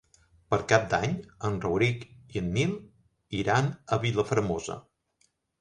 Per 0.53 0.57
Cap 0.71 0.87
d'Any 0.93 1.13
en 1.49 1.59
Rauric 1.67 2.07
i 2.37 2.43
en 2.43 2.49
Nil 2.57 2.73
iran 3.43 3.71
a 3.97 4.03
Vilafermosa. 4.07 4.83